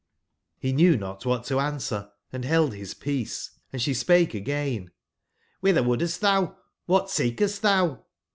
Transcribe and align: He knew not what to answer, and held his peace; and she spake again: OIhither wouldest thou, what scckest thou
He 0.57 0.71
knew 0.73 0.97
not 0.97 1.27
what 1.27 1.43
to 1.43 1.59
answer, 1.59 2.09
and 2.33 2.43
held 2.43 2.73
his 2.73 2.95
peace; 2.95 3.59
and 3.71 3.79
she 3.79 3.93
spake 3.93 4.33
again: 4.33 4.89
OIhither 5.63 5.85
wouldest 5.85 6.21
thou, 6.21 6.57
what 6.87 7.05
scckest 7.09 7.61
thou 7.61 8.03